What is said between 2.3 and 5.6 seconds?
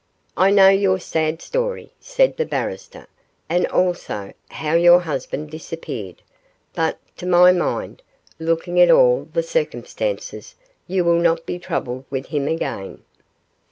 the barrister, 'and also how your husband